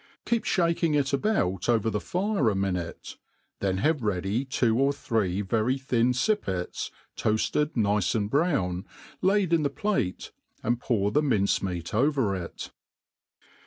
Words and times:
Keep 0.25 0.45
Ihaking 0.45 0.99
it 0.99 1.13
about 1.13 1.69
over 1.69 1.91
the 1.91 1.99
(ire 2.17 2.49
a 2.49 2.55
minute 2.55 3.17
\ 3.37 3.59
then 3.61 3.77
have 3.77 4.01
ready 4.01 4.43
two 4.43 4.79
or 4.79 4.91
three 4.91 5.41
very 5.43 5.77
thin 5.77 6.11
fippets, 6.11 6.89
toafied 7.15 7.77
nice 7.77 8.15
and 8.15 8.27
brown, 8.27 8.83
laid 9.21 9.53
in 9.53 9.61
the 9.61 9.69
plate, 9.69 10.31
and 10.63 10.79
pour 10.79 11.11
the 11.11 11.21
mince^meat 11.21 11.93
over 11.93 12.35
it. 12.35 12.71